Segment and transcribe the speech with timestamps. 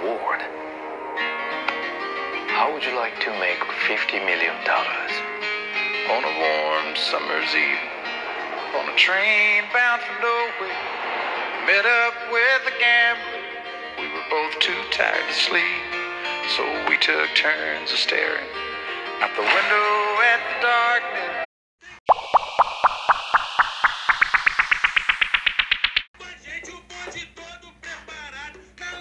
[0.00, 0.40] reward.
[2.48, 4.56] How would you like to make $50 million?
[6.10, 7.84] On a warm summer's eve,
[8.76, 10.76] on a train bound for nowhere,
[11.66, 13.44] met up with a gambler.
[13.98, 15.84] We were both too tired to sleep,
[16.56, 18.48] so we took turns of staring
[19.20, 19.90] out the window
[20.32, 21.29] at the darkness.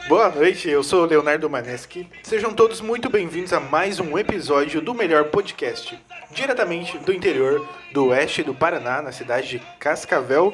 [0.09, 2.09] Boa noite, eu sou o Leonardo Maneschi.
[2.23, 5.95] Sejam todos muito bem-vindos a mais um episódio do melhor podcast,
[6.31, 10.51] diretamente do interior do oeste do Paraná, na cidade de Cascavel,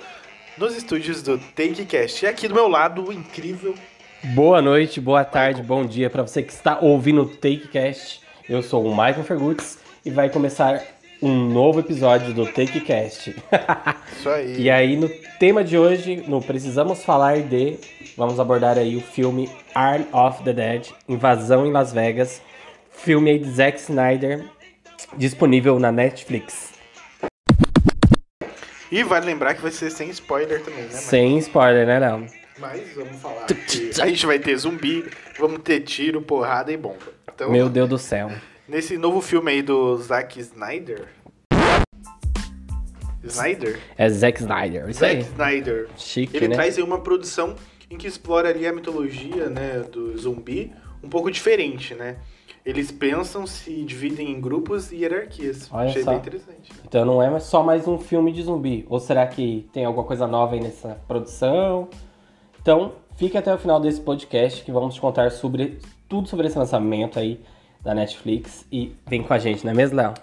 [0.58, 2.26] nos estúdios do TakeCast.
[2.26, 3.74] E aqui do meu lado, o incrível.
[4.22, 8.20] Boa noite, boa tarde, bom dia para você que está ouvindo o TakeCast.
[8.50, 10.84] Eu sou o Michael Fergutz e vai começar
[11.26, 13.36] um novo episódio do TakeCast.
[14.16, 14.62] Isso aí.
[14.62, 17.80] e aí, no tema de hoje, no Precisamos Falar de,
[18.16, 22.42] vamos abordar aí o filme Arm of the Dead, Invasão em Las Vegas,
[22.92, 24.46] filme aí de Zack Snyder,
[25.18, 26.74] disponível na Netflix.
[28.92, 30.90] E vale lembrar que vai ser sem spoiler também, né?
[30.92, 32.28] Sem spoiler, né, não?
[32.60, 33.48] mas vamos falar.
[34.02, 35.04] a gente vai ter zumbi,
[35.38, 37.14] vamos ter tiro, porrada e bomba.
[37.34, 38.32] Então, Meu Deus do céu.
[38.68, 41.15] nesse novo filme aí do Zack Snyder.
[43.28, 43.80] Snyder?
[43.98, 45.22] É Zack Snyder, isso Zack aí.
[45.22, 45.90] Snyder.
[45.98, 46.56] Chique, Ele né?
[46.56, 47.56] traz aí uma produção
[47.90, 50.72] em que explora ali a mitologia, né, do zumbi,
[51.04, 52.18] um pouco diferente, né?
[52.66, 55.70] Eles pensam, se dividem em grupos e hierarquias.
[55.72, 56.10] Olha Achei só.
[56.12, 56.72] bem interessante.
[56.84, 58.86] Então não é só mais um filme de zumbi.
[58.90, 61.88] Ou será que tem alguma coisa nova aí nessa produção?
[62.60, 65.78] Então, fique até o final desse podcast que vamos te contar sobre
[66.10, 67.40] tudo sobre esse lançamento aí
[67.84, 68.66] da Netflix.
[68.72, 70.16] E vem com a gente, não é mesmo, Léo?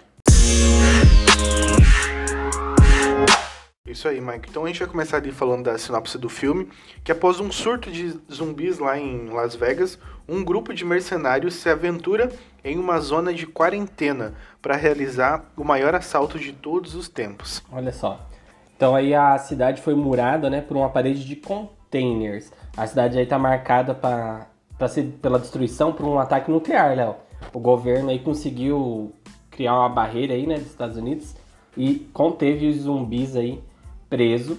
[3.92, 4.48] Isso aí, Mike.
[4.48, 6.66] Então a gente vai começar ali falando da sinopse do filme,
[7.04, 11.68] que após um surto de zumbis lá em Las Vegas, um grupo de mercenários se
[11.68, 12.32] aventura
[12.64, 14.32] em uma zona de quarentena
[14.62, 17.62] para realizar o maior assalto de todos os tempos.
[17.70, 18.26] Olha só.
[18.74, 22.50] Então aí a cidade foi murada, né, por uma parede de containers.
[22.74, 27.16] A cidade aí tá marcada para ser pela destruição por um ataque nuclear, Léo.
[27.52, 29.12] O governo aí conseguiu
[29.50, 31.36] criar uma barreira aí, né, dos Estados Unidos
[31.76, 33.62] e conteve os zumbis aí
[34.12, 34.58] preso.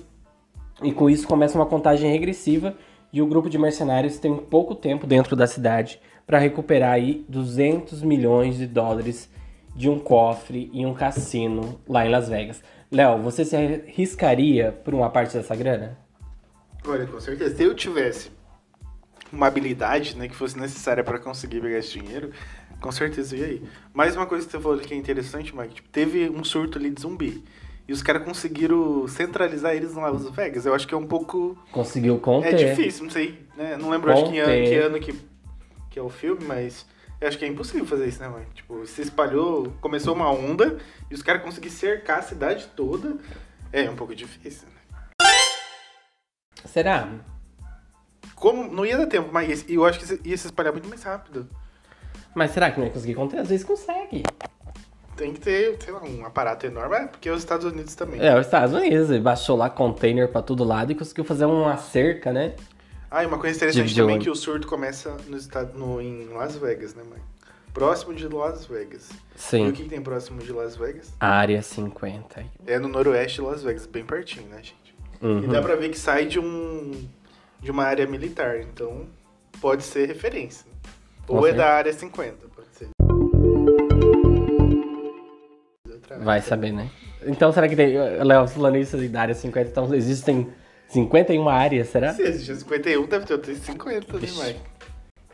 [0.82, 2.76] E com isso começa uma contagem regressiva
[3.12, 8.02] e o grupo de mercenários tem pouco tempo dentro da cidade para recuperar aí 200
[8.02, 9.30] milhões de dólares
[9.76, 12.64] de um cofre e um cassino lá em Las Vegas.
[12.92, 16.00] Léo, você se arriscaria por uma parte dessa grana?
[16.88, 17.56] Olha, com certeza.
[17.56, 18.32] Se eu tivesse
[19.32, 22.32] uma habilidade né, que fosse necessária para conseguir pegar esse dinheiro,
[22.82, 23.64] com certeza eu ia ir.
[23.94, 26.90] Mais uma coisa que você falou que é interessante, Mike, tipo, teve um surto ali
[26.90, 27.44] de zumbi.
[27.88, 30.66] E os caras conseguiram centralizar eles em Las Vegas.
[30.66, 31.58] Eu acho que é um pouco.
[31.72, 32.54] Conseguiu conter.
[32.54, 33.46] É difícil, não sei.
[33.58, 33.78] Né?
[33.78, 35.14] Não lembro acho que, ano, que ano que,
[35.90, 36.86] que é o filme, mas
[37.20, 38.46] eu acho que é impossível fazer isso, né, mãe?
[38.54, 40.78] Tipo, se espalhou, começou uma onda
[41.12, 43.18] e os caras conseguiram cercar a cidade toda.
[43.72, 45.28] É um pouco difícil, né?
[46.66, 47.10] Será?
[48.36, 51.50] Como não ia dar tempo, mas eu acho que ia se espalhar muito mais rápido.
[52.36, 53.40] Mas será que não ia conseguir conter?
[53.40, 54.24] Às vezes consegue.
[55.16, 58.20] Tem que ter, sei lá, um aparato enorme, é, porque os Estados Unidos também.
[58.20, 61.78] É, os Estados Unidos, ele baixou lá container pra todo lado e conseguiu fazer uma
[61.78, 62.56] cerca, né?
[63.12, 64.26] Ah, e uma coisa interessante Dividiu também onde?
[64.26, 67.20] que o surto começa no estado, no, em Las Vegas, né, mãe?
[67.72, 69.10] Próximo de Las Vegas.
[69.12, 69.72] E o Sim.
[69.72, 71.14] que, que tem próximo de Las Vegas?
[71.20, 72.44] Área 50.
[72.66, 74.96] É no noroeste de Las Vegas, bem pertinho, né, gente?
[75.22, 75.48] E Uhum.
[75.48, 76.92] dá pra ver que sai de um
[77.62, 79.06] de uma área militar, então
[79.62, 80.66] pode ser referência.
[81.28, 82.48] Ou é da área 50,
[86.24, 86.90] Vai saber, né?
[87.26, 87.96] Então será que tem.
[88.24, 90.48] Léo, falando isso da área 50, então existem
[90.90, 92.14] 51 áreas, será?
[92.14, 94.38] Se existe 51, deve ter outros 50, né, Vixe.
[94.38, 94.56] mãe?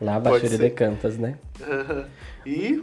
[0.00, 0.58] Lá Pode Baixura ser.
[0.58, 1.36] de Cantas, né?
[2.46, 2.82] e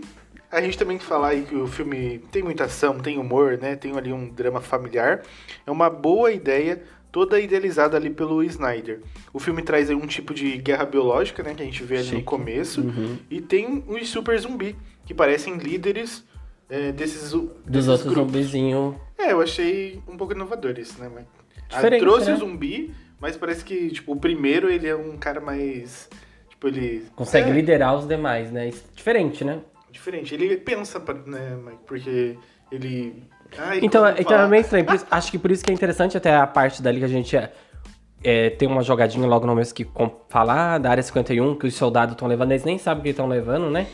[0.52, 3.76] a gente também falar aí que o filme tem muita ação, tem humor, né?
[3.76, 5.24] Tem ali um drama familiar.
[5.66, 6.82] É uma boa ideia,
[7.12, 9.02] toda idealizada ali pelo Snyder.
[9.34, 11.56] O filme traz aí um tipo de guerra biológica, né?
[11.56, 12.24] Que a gente vê ali no Chique.
[12.24, 12.82] começo.
[12.82, 13.18] Uhum.
[13.32, 16.24] E tem os super zumbi, que parecem líderes
[16.70, 18.96] é, desses, Dos desses outros zumbizinhos.
[19.18, 21.26] É, eu achei um pouco inovador isso, né, mãe?
[21.70, 22.36] Ah, Diferente, trouxe né?
[22.36, 26.10] o zumbi, mas parece que, tipo, o primeiro ele é um cara mais.
[26.50, 27.06] Tipo, ele.
[27.16, 28.72] Consegue é, liderar os demais, né?
[28.96, 29.60] Diferente, né?
[29.92, 30.34] Diferente.
[30.34, 31.80] Ele pensa, né, Mike?
[31.86, 32.38] Porque
[32.72, 33.24] ele.
[33.58, 34.48] Ai, Então, como então é falar?
[34.48, 34.86] meio estranho.
[34.94, 37.36] Isso- acho que por isso que é interessante até a parte dali que a gente
[37.36, 37.52] é,
[38.24, 41.68] é, tem uma jogadinha logo no começo que com, fala ah, da área 51, que
[41.68, 43.88] os soldados estão levando, eles nem sabem o que estão levando, né?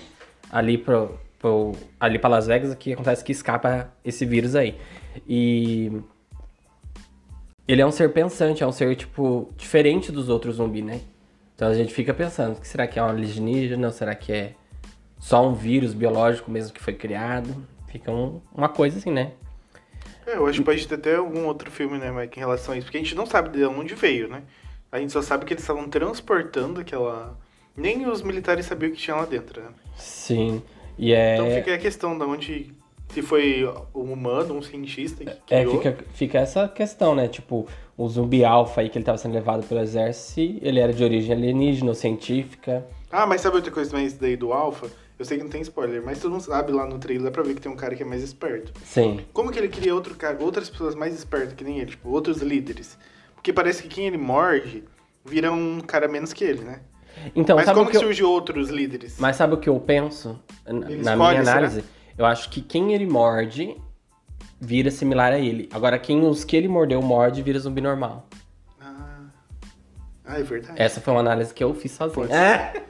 [0.52, 4.80] Ali pro, pro, ali pra Las Vegas, que acontece que escapa esse vírus aí.
[5.28, 5.92] E
[7.68, 11.02] ele é um ser pensante, é um ser, tipo, diferente dos outros zumbis, né?
[11.54, 13.88] Então a gente fica pensando, que será que é um alienígena?
[13.88, 14.54] Ou será que é
[15.20, 17.68] só um vírus biológico mesmo que foi criado?
[17.92, 19.34] Fica um- uma coisa assim, né?
[20.26, 22.78] É, eu acho que pode ter até algum outro filme, né, Mike, em relação a
[22.78, 22.86] isso.
[22.86, 24.44] Porque a gente não sabe de onde veio, né?
[24.90, 27.38] A gente só sabe que eles estavam transportando aquela.
[27.76, 29.70] Nem os militares sabiam o que tinha lá dentro, né?
[29.98, 30.64] Sim.
[30.98, 31.36] E é.
[31.36, 32.74] Então fica a questão de onde.
[33.10, 33.64] Se foi
[33.94, 35.78] um humano, um cientista que É, criou.
[35.78, 37.28] fica, fica essa questão, né?
[37.28, 41.04] Tipo, o zumbi alfa aí que ele tava sendo levado pelo exército, ele era de
[41.04, 42.84] origem alienígena ou científica.
[43.12, 44.88] Ah, mas sabe outra coisa também isso daí do Alpha?
[45.20, 47.44] Eu sei que não tem spoiler, mas todo mundo sabe lá no trailer, dá pra
[47.44, 48.74] ver que tem um cara que é mais esperto.
[48.84, 49.20] Sim.
[49.32, 52.42] Como que ele cria outro cara, outras pessoas mais espertas que nem ele, tipo, outros
[52.42, 52.98] líderes?
[53.36, 54.84] Porque parece que quem ele morde
[55.24, 56.80] vira um cara menos que ele, né?
[57.36, 58.02] Então, mas sabe como que eu...
[58.02, 59.16] surge outros líderes?
[59.20, 60.40] Mas sabe o que eu penso?
[60.66, 61.52] Na minha será?
[61.52, 61.84] análise,
[62.18, 63.76] eu acho que quem ele morde
[64.60, 65.70] vira similar a ele.
[65.72, 68.28] Agora, quem os que ele mordeu morde vira zumbi normal.
[68.80, 69.26] Ah,
[70.26, 70.82] ah, é verdade.
[70.82, 72.32] Essa foi uma análise que eu fiz sozinho.
[72.34, 72.84] É.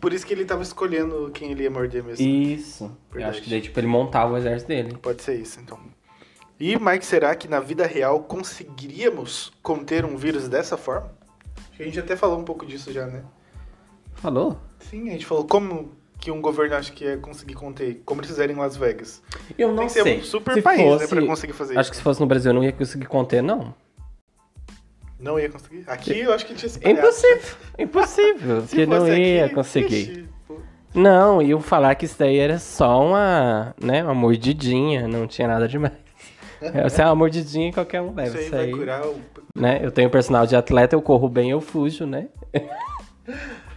[0.00, 2.26] Por isso que ele tava escolhendo quem ele ia morder mesmo.
[2.26, 2.84] Isso.
[2.84, 3.36] Eu Verdade.
[3.36, 4.96] acho que daí, tipo, ele montava o exército dele.
[4.96, 5.78] Pode ser isso, então.
[6.58, 11.12] E, Mike, será que na vida real conseguiríamos conter um vírus dessa forma?
[11.78, 13.22] Que a gente até falou um pouco disso já, né?
[14.16, 14.58] Falou?
[14.80, 18.28] Sim, a gente falou como que um governo acha que ia conseguir conter, como eles
[18.30, 19.22] fizeram em Las Vegas.
[19.56, 20.18] Eu Tem não que ser sei.
[20.18, 22.00] um super Se país, né, fosse- pra conseguir fazer Acho que isso.
[22.00, 23.72] se fosse no Brasil eu não ia conseguir conter, não.
[25.20, 25.84] Não ia conseguir?
[25.86, 27.56] Aqui eu acho que tinha se Impossível.
[27.78, 28.60] Impossível.
[28.66, 30.28] Se que não ia aqui, conseguir.
[30.94, 35.68] Não, iam falar que isso daí era só uma, né, uma mordidinha, não tinha nada
[35.68, 35.92] demais.
[36.60, 38.28] Essa é uma mordidinha qualquer um leva.
[38.36, 39.20] Isso aí vai aí, curar o...
[39.58, 39.80] né?
[39.82, 42.28] Eu tenho personal de atleta, eu corro bem, eu fujo, né?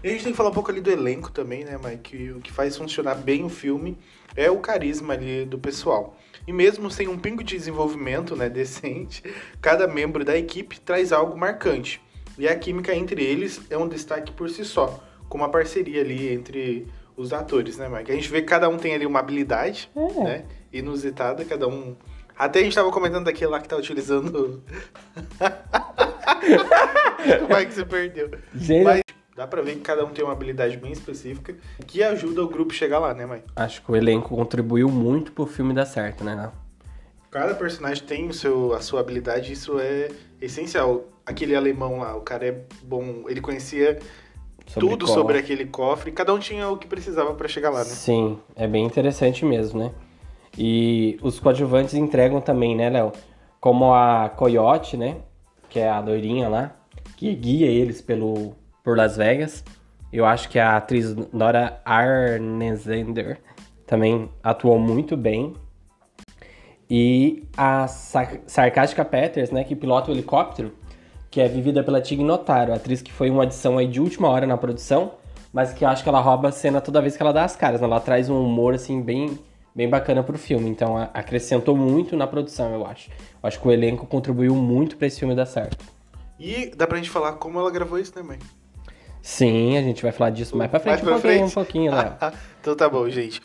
[0.03, 2.31] E a gente tem que falar um pouco ali do elenco também, né, Mike?
[2.31, 3.97] O que faz funcionar bem o filme
[4.35, 6.17] é o carisma ali do pessoal.
[6.47, 9.21] E mesmo sem um pingo de desenvolvimento, né, decente,
[9.61, 12.01] cada membro da equipe traz algo marcante.
[12.37, 16.33] E a química entre eles é um destaque por si só, com uma parceria ali
[16.33, 18.11] entre os atores, né, Mike?
[18.11, 20.23] A gente vê que cada um tem ali uma habilidade, É.
[20.23, 21.95] né, inusitada, cada um...
[22.37, 24.61] Até a gente tava comentando daquele lá que tá utilizando...
[27.49, 28.31] o Mike se perdeu.
[28.53, 29.01] Gente, Mas
[29.35, 31.55] dá pra ver que cada um tem uma habilidade bem específica
[31.85, 33.43] que ajuda o grupo a chegar lá, né, mãe?
[33.55, 36.51] acho que o elenco contribuiu muito pro filme dar certo, né?
[37.29, 40.09] Cada personagem tem o seu, a sua habilidade, isso é
[40.41, 41.05] essencial.
[41.25, 43.99] Aquele alemão lá, o cara é bom, ele conhecia
[44.67, 47.79] Sobre tudo qual- sobre aquele cofre, cada um tinha o que precisava pra chegar lá,
[47.79, 47.85] né?
[47.85, 49.91] Sim, é bem interessante mesmo, né?
[50.57, 53.11] E os coadjuvantes entregam também, né, Léo?
[53.59, 55.17] Como a Coyote, né?
[55.69, 56.75] Que é a loirinha lá,
[57.15, 58.53] que guia eles pelo,
[58.83, 59.63] por Las Vegas.
[60.11, 63.39] Eu acho que a atriz Nora Arnesender
[63.87, 65.53] também atuou muito bem.
[66.89, 70.73] E a Sa- Sarcástica Peters, né, que pilota o helicóptero,
[71.29, 74.45] que é vivida pela Tig Notaro, atriz que foi uma adição aí de última hora
[74.45, 75.13] na produção,
[75.53, 77.55] mas que eu acho que ela rouba a cena toda vez que ela dá as
[77.55, 77.87] caras, né?
[77.87, 79.39] Ela traz um humor, assim, bem,
[79.75, 83.09] bem bacana pro filme, então a- acrescentou muito na produção, eu acho.
[83.09, 85.83] Eu acho que o elenco contribuiu muito pra esse filme dar certo.
[86.39, 88.39] E dá pra gente falar como ela gravou isso, né, mãe?
[89.21, 91.51] Sim, a gente vai falar disso mais pra frente, Mais pra um pouquinho, frente?
[91.51, 92.13] um pouquinho, Léo.
[92.59, 93.41] então tá bom, gente.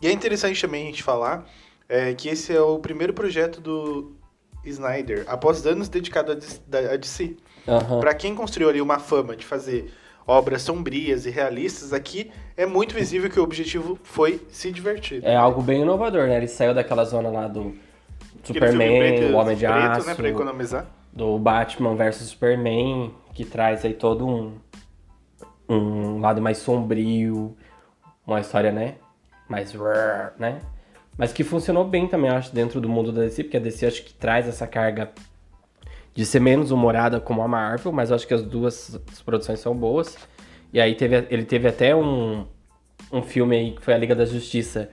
[0.00, 1.46] E é interessante também a gente falar
[1.88, 4.16] é, que esse é o primeiro projeto do
[4.64, 7.36] Snyder, após anos dedicado a DC.
[7.66, 8.00] Aham.
[8.00, 9.92] Pra quem construiu ali uma fama de fazer
[10.28, 15.24] obras sombrias e realistas, aqui é muito visível que o objetivo foi se divertir.
[15.24, 16.36] É algo bem inovador, né?
[16.36, 17.74] Ele saiu daquela zona lá do
[18.44, 20.86] Superman, preto- o Homem de preto, Aço, né, pra economizar.
[21.12, 24.52] do Batman versus Superman, que traz aí todo um,
[25.68, 27.56] um lado mais sombrio,
[28.26, 28.96] uma história, né?
[29.48, 29.72] Mais
[30.38, 30.60] né?
[31.16, 33.86] Mas que funcionou bem também, eu acho, dentro do mundo da DC, porque a DC
[33.86, 35.10] acho que traz essa carga
[36.14, 39.60] de ser menos humorada como a Marvel, mas eu acho que as duas as produções
[39.60, 40.16] são boas.
[40.72, 42.46] E aí teve, ele teve até um,
[43.12, 44.90] um filme aí que foi a Liga da Justiça,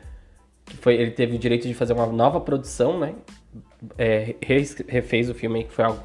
[0.65, 3.13] que foi, ele teve o direito de fazer uma nova produção, né?
[3.97, 6.01] É, refez o filme aí, que foi algo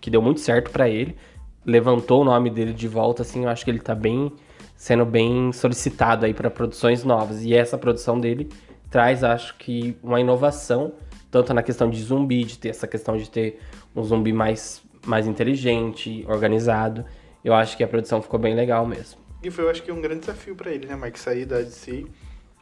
[0.00, 1.16] que deu muito certo pra ele.
[1.64, 4.30] Levantou o nome dele de volta, assim, eu acho que ele tá bem
[4.76, 7.42] sendo bem solicitado aí para produções novas.
[7.44, 8.48] E essa produção dele
[8.90, 10.92] traz, acho que, uma inovação,
[11.34, 13.58] tanto na questão de zumbi, de ter essa questão de ter
[13.94, 17.04] um zumbi mais, mais inteligente, organizado.
[17.44, 19.18] Eu acho que a produção ficou bem legal mesmo.
[19.42, 21.18] E foi, eu acho que, um grande desafio pra ele, né, Mike?
[21.18, 22.06] Sair da DC.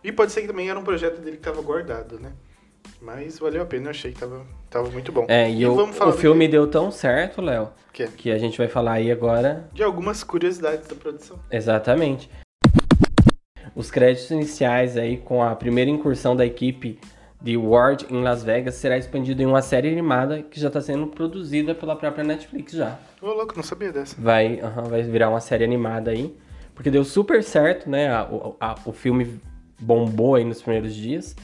[0.02, 2.33] E pode ser que também era um projeto dele que tava guardado, né?
[3.00, 5.26] Mas valeu a pena, eu achei que tava, tava muito bom.
[5.29, 8.95] É, e, falar o filme deu tão certo, Léo, Que que a gente vai falar
[8.95, 11.38] aí agora de algumas curiosidades da produção.
[11.50, 12.31] Exatamente.
[13.76, 16.99] Os créditos iniciais aí com a primeira incursão da equipe
[17.44, 21.08] The Ward em Las Vegas será expandido em uma série animada que já está sendo
[21.08, 22.99] produzida pela própria Netflix já.
[23.20, 24.14] Ô, louco, não sabia dessa.
[24.20, 26.37] Vai, vai virar uma série animada aí.
[26.75, 28.08] Porque deu super certo, né?
[28.12, 29.40] A- o, a- o filme
[29.80, 31.34] bombou aí nos primeiros dias.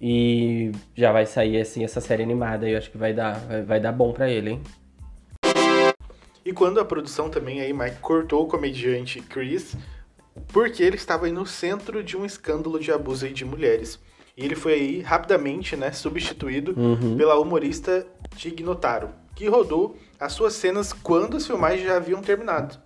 [0.00, 2.72] E já vai sair assim essa série animada aí.
[2.72, 4.60] Eu acho que vai dar, vai, vai dar bom pra ele, hein?
[6.44, 9.76] E quando a produção também aí, Mike, cortou o comediante Chris,
[10.52, 13.98] porque ele estava aí no centro de um escândalo de abuso de mulheres.
[14.38, 16.72] E ele foi aí rapidamente, né, substituído
[17.16, 22.78] pela humorista Tig Notaro, que rodou as suas cenas quando as filmagens já haviam terminado.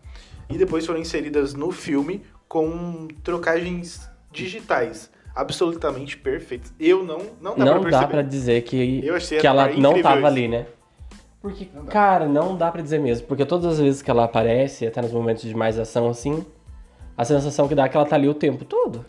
[0.49, 6.73] E depois foram inseridas no filme com trocagens digitais, absolutamente perfeitas.
[6.81, 9.03] Eu não, não dá não pra dá pra dizer que,
[9.39, 10.27] que ela não tava isso.
[10.27, 10.67] ali, né?
[11.43, 13.27] Porque, cara, não dá pra dizer mesmo.
[13.27, 16.47] Porque todas as vezes que ela aparece, até nos momentos de mais ação, assim,
[17.15, 19.05] a sensação que dá é que ela tá ali o tempo todo.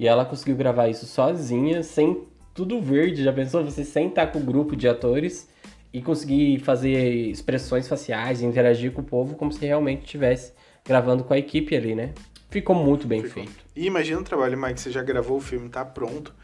[0.00, 3.22] E ela conseguiu gravar isso sozinha, sem tudo verde.
[3.22, 3.62] Já pensou?
[3.62, 5.46] Você sem estar com o grupo de atores
[5.92, 10.54] e conseguir fazer expressões faciais, interagir com o povo como se realmente estivesse
[10.86, 12.14] gravando com a equipe ali, né?
[12.48, 13.44] Ficou muito bem Ficou.
[13.44, 13.62] feito.
[13.76, 16.34] E imagina o trabalho, Mike, você já gravou o filme, tá pronto,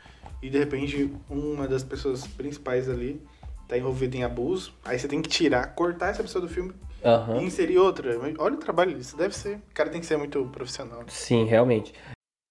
[0.42, 3.22] e de repente uma das pessoas principais ali
[3.66, 7.40] tá envolvida em abuso, aí você tem que tirar, cortar essa pessoa do filme Aham.
[7.40, 8.18] e inserir outra.
[8.38, 9.56] Olha o trabalho, isso deve ser.
[9.56, 11.04] O cara tem que ser muito profissional.
[11.08, 11.94] Sim, realmente.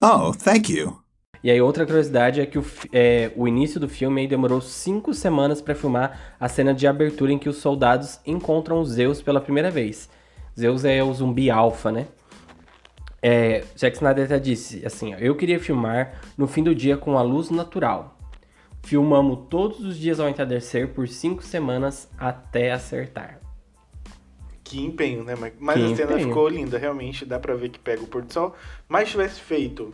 [0.08, 1.00] Oh, thank you.
[1.44, 5.64] E aí outra curiosidade é que o, é, o início do filme demorou cinco semanas
[5.64, 10.08] pra filmar a cena de abertura em que os soldados encontram Zeus pela primeira vez.
[10.56, 12.06] Zeus é o zumbi alfa, né?
[13.20, 17.18] É, Zack Snyder até disse assim, ó, eu queria filmar no fim do dia com
[17.18, 18.16] a luz natural.
[18.84, 23.40] Filmamos todos os dias ao entardecer por cinco semanas até acertar.
[24.66, 25.36] Que empenho, né?
[25.60, 26.28] Mas Que a cena empenho.
[26.28, 28.54] ficou linda, realmente, dá pra ver que pega o pôr do sol.
[28.90, 29.94] Mas tivesse feito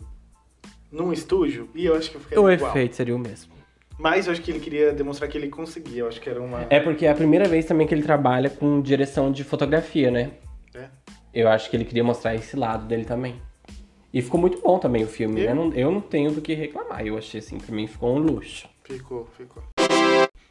[0.91, 2.71] num estúdio, e eu acho que ficaria o igual.
[2.71, 3.51] efeito seria o mesmo.
[3.99, 6.65] Mas eu acho que ele queria demonstrar que ele conseguia, eu acho que era uma...
[6.69, 10.31] É porque é a primeira vez também que ele trabalha com direção de fotografia, né?
[10.73, 10.87] É.
[11.33, 13.35] Eu acho que ele queria mostrar esse lado dele também.
[14.13, 15.51] E ficou muito bom também o filme, né?
[15.51, 17.05] Eu- Não- Eu não tenho do que reclamar.
[17.05, 18.67] Eu achei assim, pra mim ficou um luxo.
[18.83, 19.61] Ficou, ficou.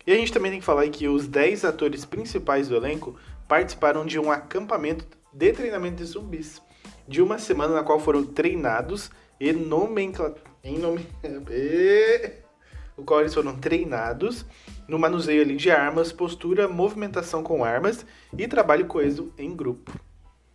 [0.06, 3.16] E a gente também tem que falar que os 10 atores principais do elenco
[3.50, 6.62] participaram de um acampamento de treinamento de zumbis.
[7.08, 10.36] De uma semana na qual foram treinados e nomencla...
[10.62, 11.04] em nome...
[12.96, 14.46] o qual eles foram treinados
[14.86, 18.06] no manuseio ali de armas, postura, movimentação com armas
[18.38, 19.98] e trabalho coeso em grupo.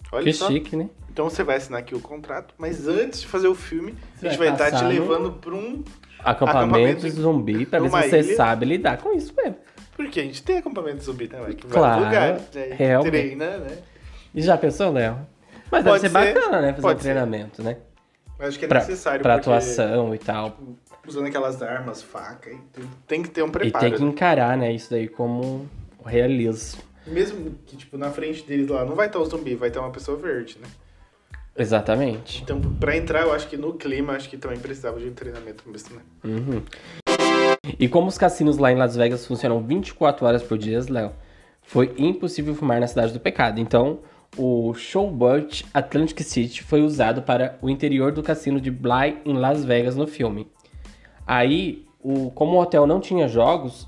[0.10, 0.48] Olha que só.
[0.48, 0.90] chique, né?
[1.12, 4.30] Então você vai assinar aqui o contrato, mas antes de fazer o filme, Você a
[4.30, 5.84] gente vai estar te no- levando para um
[6.20, 8.36] Acampamento, Acampamento zumbi, pra ver se você ilha.
[8.38, 9.58] sabe lidar com isso mesmo.
[9.96, 12.68] Porque a gente tem acampamento zumbi também, que Claro, vai lugar, né?
[12.76, 13.12] realmente.
[13.12, 13.78] treina, né?
[14.34, 15.18] E já pensou, Léo?
[15.72, 16.74] Mas Pode deve ser ser, bacana, né?
[16.74, 16.96] Fazer um ser.
[16.98, 17.78] treinamento, né?
[18.38, 20.58] Eu acho que é Pra, necessário, pra porque atuação e tal.
[21.08, 23.90] usando aquelas armas, faca, e tudo, tem que ter um E preparo.
[23.90, 24.72] tem que encarar, né?
[24.74, 25.66] Isso daí como
[26.06, 26.82] realismo.
[27.08, 29.92] Mesmo que, tipo, na frente deles lá não vai estar o zumbi, vai estar uma
[29.92, 30.68] pessoa verde, né?
[31.58, 32.42] Exatamente.
[32.44, 35.64] Então, pra entrar, eu acho que no clima, acho que também precisava de um treinamento
[35.70, 36.02] mesmo, né?
[36.26, 36.62] Uhum.
[37.80, 41.12] E como os cassinos lá em Las Vegas funcionam 24 horas por dia, Léo,
[41.62, 43.60] foi impossível filmar na Cidade do Pecado.
[43.60, 44.00] Então,
[44.38, 49.66] o Showboat Atlantic City foi usado para o interior do cassino de Bly em Las
[49.66, 50.48] Vegas no filme.
[51.26, 53.88] Aí, o, como o hotel não tinha jogos,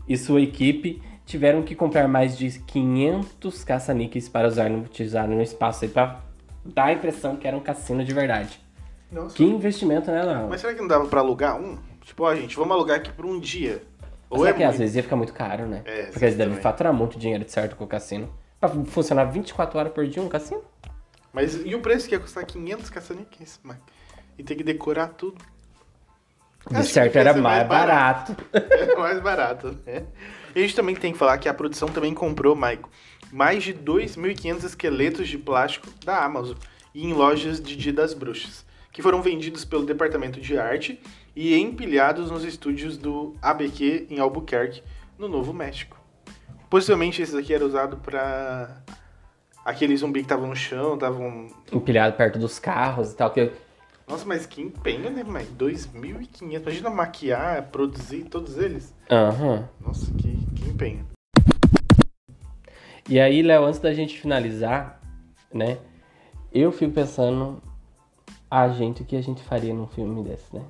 [0.09, 5.43] e sua equipe tiveram que comprar mais de 500 caça-níqueis para usar no, utilizar no
[5.43, 6.21] espaço aí para
[6.65, 8.61] dar a impressão que era um cassino de verdade.
[9.11, 9.37] Nossa.
[9.37, 10.49] Que investimento, né, Léo?
[10.49, 11.79] Mas será que não dava pra alugar um?
[12.03, 13.83] Tipo, ó, gente, vamos alugar aqui por um dia.
[14.31, 14.79] Ou Será é que às muito?
[14.79, 15.83] vezes ia ficar muito caro, né?
[15.85, 18.29] É, Porque eles devem faturar muito dinheiro de certo com o cassino.
[18.61, 20.63] Pra funcionar 24 horas por dia um cassino?
[21.33, 23.81] Mas e o preço que ia custar 500 caça-níqueis, Mike?
[24.39, 25.37] E ter que decorar tudo.
[26.69, 28.37] De Acho certo era mais mais barato.
[28.53, 30.05] É mais barato, né?
[30.57, 32.89] E a gente também tem que falar que a produção também comprou, Maico,
[33.31, 36.57] mais de 2.500 esqueletos de plástico da Amazon
[36.95, 40.99] e em lojas de Dia das Bruxas, que foram vendidos pelo departamento de arte
[41.37, 44.83] e empilhados nos estúdios do ABQ em Albuquerque,
[45.19, 46.01] no Novo México.
[46.71, 48.83] Possivelmente esse daqui era usado pra
[49.63, 51.49] aquele zumbi que tava no chão, estavam...
[51.71, 53.31] Empilhado perto dos carros e tal.
[53.31, 53.53] Que...
[54.09, 55.53] Nossa, mas que empenho, né, Mike?
[55.59, 56.63] 2.500.
[56.63, 58.95] Imagina maquiar, produzir todos eles.
[59.11, 59.69] Aham.
[59.81, 61.07] Nossa, que, que empenho.
[63.09, 65.01] E aí, Léo, antes da gente finalizar,
[65.53, 65.79] né?
[66.53, 67.63] Eu fico pensando
[68.51, 70.65] a gente o que a gente faria num filme desse, né?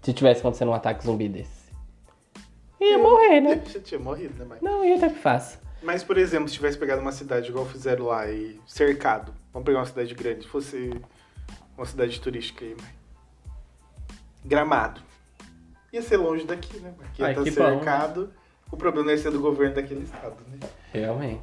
[0.00, 1.70] Se tivesse acontecendo um ataque zumbi desse.
[2.80, 3.62] Ia morrer, né?
[3.70, 4.64] Já tinha morrido, né, Mike?
[4.64, 5.60] Não, ia até que faça.
[5.82, 9.80] Mas, por exemplo, se tivesse pegado uma cidade igual fizeram lá e cercado, vamos pegar
[9.80, 10.90] uma cidade grande, fosse
[11.76, 12.94] uma cidade turística aí, mãe.
[14.44, 15.00] Gramado.
[15.92, 16.94] Ia ser longe daqui, né?
[16.96, 18.28] Porque ia Ai, estar que bom, né?
[18.72, 20.58] O problema ia ser do governo daquele estado, né?
[20.92, 21.40] Realmente.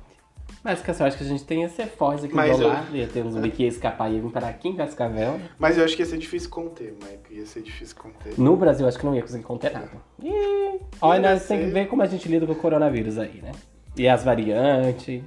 [0.63, 2.93] Mas que eu acho que a gente tem ser foz aqui Mas do eu- lado,
[2.97, 5.33] ia ter uns que ia escapar e ia vir para aqui em Cascavel.
[5.37, 5.49] né?
[5.57, 7.33] Mas eu acho que ia ser difícil conter, Mike.
[7.39, 8.33] Ia ser difícil conter.
[8.37, 9.91] No Brasil, acho que não ia conseguir conter nada.
[11.01, 13.51] Olha, nós tem que ver como a gente lida com o coronavírus aí, né?
[13.95, 15.23] E as variantes.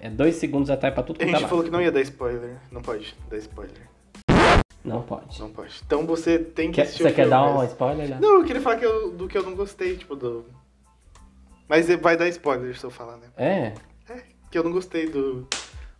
[0.00, 1.90] É dois segundos já tá pra tudo A quanto é gente falou que não ia
[1.90, 2.56] dar spoiler.
[2.70, 3.88] Não pode dar spoiler.
[4.84, 5.40] Não pode.
[5.40, 5.74] Não pode.
[5.84, 8.18] Então você tem que Quer- assistir você quer filme dar um spoiler, né?
[8.20, 10.44] Não, eu queria falar que eu- do que eu não gostei, tipo, do.
[11.68, 13.26] Mas vai dar spoiler se eu falar, né?
[13.36, 13.72] É.
[14.10, 15.46] É, que eu não gostei do.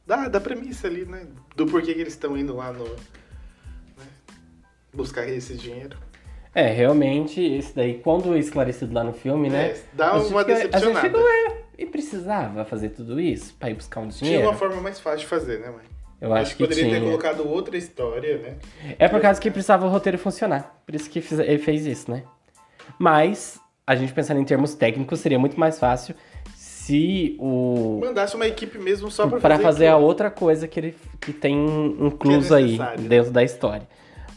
[0.07, 1.27] Da, da premissa ali, né?
[1.55, 2.85] Do porquê que eles estão indo lá no.
[2.85, 4.07] né?
[4.93, 5.97] Buscar esse dinheiro.
[6.55, 9.67] É, realmente, esse daí, quando esclarecido lá no filme, né?
[9.73, 11.01] É, dá a gente uma fica- A decepcionada.
[11.03, 14.49] gente fica, ué, e precisava fazer tudo isso pra ir buscar um Tinha dinheiro?
[14.49, 15.85] uma forma mais fácil de fazer, né, mãe?
[16.21, 17.01] Eu acho que poderia ter tinha.
[17.03, 18.57] colocado outra história, né?
[18.99, 20.83] É por causa que precisava o roteiro funcionar.
[20.85, 22.25] Por isso que ele fez isso, né?
[22.99, 26.15] Mas, a gente pensando em termos técnicos, seria muito mais fácil
[26.55, 28.01] se o.
[28.03, 31.33] Mandasse uma equipe mesmo só pra, Pra fazer, fazer a outra coisa que ele que
[31.33, 31.57] tem
[32.01, 32.95] incluso Que é aí né?
[32.99, 33.89] dentro da história.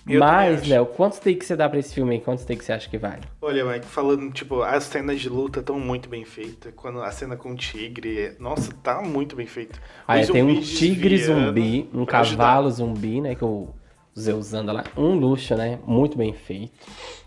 [0.08, 0.68] Eu Mas.
[0.68, 2.22] Léo, quantos takes você dá pra esse filme aí?
[2.22, 3.22] Quantos takes você acha que vale?
[3.42, 6.74] Olha, Mike, falando, tipo, as cenas de luta estão muito bem feitas.
[6.76, 9.80] Quando a cena com o tigre, é- nossa, tá muito bem feito.
[10.08, 12.44] Aí Os tem um tigre zumbi, um pra ajudar.
[12.46, 13.36] cavalo zumbi, né?
[13.36, 13.70] Que o
[14.20, 14.84] Zeus anda lá.
[14.98, 15.78] Um luxo, né?
[15.86, 16.74] Muito bem feito.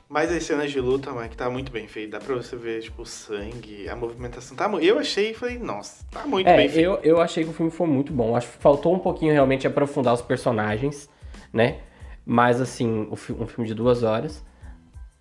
[0.08, 2.10] Mas as cenas de luta, Mike, tá muito bem feito.
[2.10, 4.56] Dá pra você ver, tipo, o sangue, a movimentação.
[4.56, 6.84] Tá, eu achei e falei, nossa, tá muito É, bem feito.
[6.84, 8.36] eu, eu achei que o filme foi muito bom.
[8.36, 11.08] Acho que faltou um pouquinho realmente aprofundar os personagens,
[11.52, 11.80] né?
[12.24, 14.44] Mas, assim, um filme de duas horas.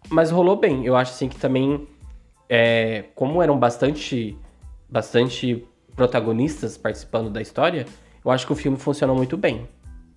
[0.10, 0.86] Mas rolou bem.
[0.86, 1.88] Eu acho, assim, que também,
[2.50, 4.38] é, como eram bastante,
[4.90, 7.86] bastante protagonistas participando da história,
[8.24, 9.68] eu acho que o filme funcionou muito bem,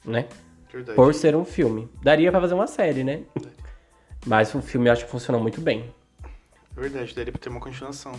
[0.04, 0.26] né?
[0.72, 0.96] Verdade.
[0.96, 1.88] Por ser um filme.
[2.02, 3.22] Daria pra fazer uma série, né?
[4.26, 5.94] Mas o filme acho que funcionou muito bem.
[6.72, 8.12] Verdade, daria pra ter uma continuação.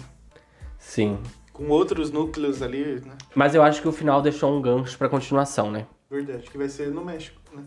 [0.80, 1.20] Sim.
[1.52, 3.16] Com outros núcleos ali, né?
[3.36, 5.86] Mas eu acho que o final deixou um gancho pra continuação, né?
[6.10, 7.64] Verdade, que vai ser no México, né?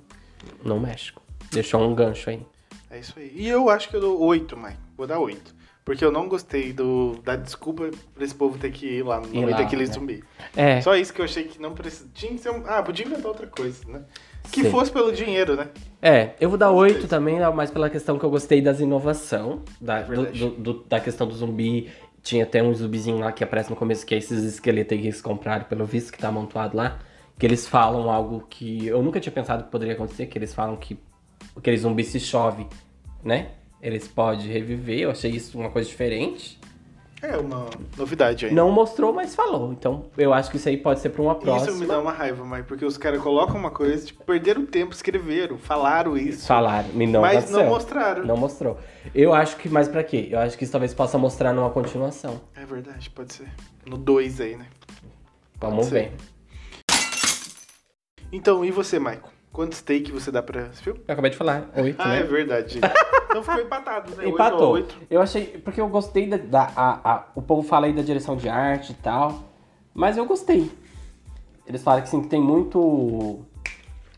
[0.65, 1.21] No México.
[1.53, 2.45] Deixou um gancho aí.
[2.91, 3.31] É isso aí.
[3.35, 4.79] E eu acho que eu dou 8, Mike.
[4.97, 5.55] Vou dar 8.
[5.85, 9.29] Porque eu não gostei do, da desculpa pra esse povo ter que ir lá no
[9.29, 9.93] meio daquele né?
[9.93, 10.25] zumbi.
[10.57, 12.09] É, Só isso que eu achei que não precisa.
[12.15, 12.65] Tinha que ser um...
[12.67, 14.05] Ah, podia inventar outra coisa, né?
[14.53, 14.71] Que Sim.
[14.71, 15.69] fosse pelo dinheiro, né?
[16.03, 19.63] é, eu vou dar oito também, né, mas pela questão que eu gostei das inovação,
[19.81, 21.89] da, do- do- do- da questão do zumbi.
[22.23, 25.23] Tinha até um zumbizinho lá que aparece no começo, que é esses esqueletos que eles
[25.23, 26.99] compraram, pelo visto, que tá amontoado lá.
[27.39, 30.77] Que eles falam algo que eu nunca tinha pensado que poderia acontecer, que eles falam
[30.77, 30.99] que
[31.57, 32.67] aquele zumbi se chove,
[33.25, 33.53] né?
[33.81, 36.60] Eles podem reviver, eu achei isso uma coisa diferente.
[37.23, 37.67] É uma
[37.99, 38.55] novidade aí.
[38.55, 39.73] Não mostrou, mas falou.
[39.73, 41.73] Então, eu acho que isso aí pode ser pra uma próxima.
[41.73, 44.95] Isso me dá uma raiva, Mike, porque os caras colocam uma coisa, tipo, perderam tempo,
[44.95, 46.47] escreveram, falaram isso.
[46.47, 47.41] Falaram, inovação.
[47.43, 48.25] Mas não mostraram.
[48.25, 48.79] Não mostrou.
[49.15, 50.29] Eu acho que, mas pra quê?
[50.31, 52.41] Eu acho que isso talvez possa mostrar numa continuação.
[52.57, 53.49] É verdade, pode ser.
[53.85, 54.67] No 2 aí, né?
[55.59, 56.13] Vamos ver.
[58.33, 59.23] Então, e você, Michael?
[59.53, 61.01] Quantos take você dá pra esse filme?
[61.07, 62.21] Eu acabei de falar, oito, Ah, né?
[62.21, 62.81] é verdade.
[63.31, 64.29] então ficou empatado, né?
[64.29, 64.73] Empatou.
[64.73, 65.45] 8 Eu achei.
[65.47, 66.37] Porque eu gostei da.
[66.37, 69.45] da- a- a- o povo fala aí da direção de arte e tal.
[69.95, 70.71] Mas eu gostei.
[71.67, 73.41] Eles falam que, assim, que tem muito.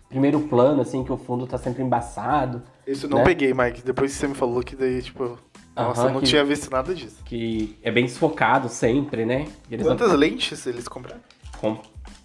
[0.09, 2.63] Primeiro plano, assim, que o fundo tá sempre embaçado.
[2.87, 3.25] Isso eu não né?
[3.25, 3.83] peguei, Mike.
[3.83, 5.39] Depois que você me falou que daí, tipo...
[5.75, 7.17] Nossa, eu não que- tinha visto nada disso.
[7.25, 9.47] Que é bem desfocado sempre, né?
[9.71, 11.21] Eles Quantas lentes eles compraram?
[11.59, 11.79] com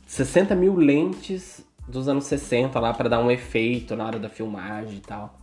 [0.05, 4.97] 60 mil lentes dos anos 60 lá pra dar um efeito na hora da filmagem
[4.97, 5.33] e tal.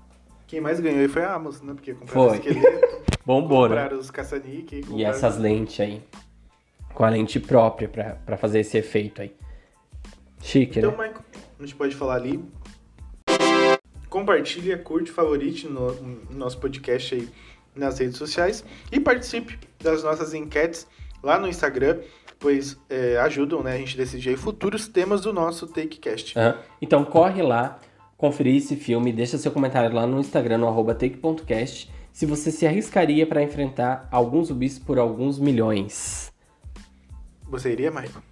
[0.46, 1.74] Quem mais ganhou aí foi a Amazon, né?
[1.74, 2.38] Porque compraram Foi.
[2.38, 3.76] esqueleto, Bombou, né?
[3.76, 4.82] compraram os caça-níquel.
[4.90, 6.02] E essas lentes aí.
[6.92, 9.34] Com a lente própria pra, pra fazer esse efeito aí.
[10.40, 11.08] Chique, Então, né?
[11.08, 11.24] Michael,
[11.58, 12.44] a gente pode falar ali.
[14.08, 17.28] Compartilha, curte, favorite no, no nosso podcast aí
[17.74, 20.86] nas redes sociais e participe das nossas enquetes
[21.20, 21.98] lá no Instagram,
[22.38, 26.38] pois é, ajudam né, a gente a decidir aí futuros temas do nosso TakeCast.
[26.38, 26.58] Aham.
[26.80, 27.80] Então corre lá,
[28.24, 33.26] conferir esse filme, deixa seu comentário lá no Instagram, no take.cast, se você se arriscaria
[33.26, 36.32] pra enfrentar alguns zumbis por alguns milhões.
[37.42, 38.22] Você iria, Michael?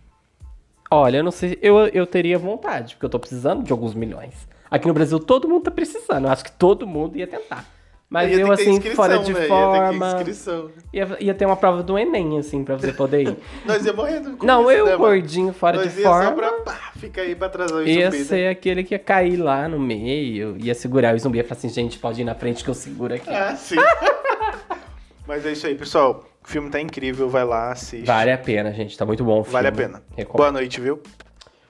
[0.90, 4.48] Olha, eu não sei, eu, eu teria vontade, porque eu tô precisando de alguns milhões.
[4.70, 7.68] Aqui no Brasil todo mundo tá precisando, eu acho que todo mundo ia tentar.
[8.12, 9.40] Mas Ia eu, assim, fora de né?
[9.40, 10.70] Ia ter forma.
[10.92, 13.38] Ia, ia ter uma prova do Enem, assim, pra você poder ir.
[13.64, 16.25] Nós ia morrer no Não, eu, né, gordinho, fora Nós de ia forma.
[16.27, 18.25] só pra pá, ficar aí pra atrasar o Ia zumbi, né?
[18.25, 21.70] ser aquele que ia cair lá no meio, ia segurar o zumbi, ia falar assim,
[21.70, 23.31] gente, pode ir na frente que eu seguro aqui.
[23.31, 23.77] Ah, sim.
[25.27, 26.22] Mas é isso aí, pessoal.
[26.44, 28.05] O filme tá incrível, vai lá, assiste.
[28.05, 28.98] Vale a pena, gente.
[28.98, 29.53] Tá muito bom o filme.
[29.55, 30.03] Vale a pena.
[30.14, 30.37] Recomendo.
[30.37, 31.01] Boa noite, viu?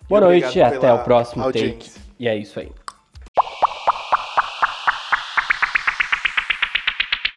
[0.09, 1.73] Boa noite até o próximo audiência.
[1.73, 1.91] take.
[2.19, 2.73] E é isso aí.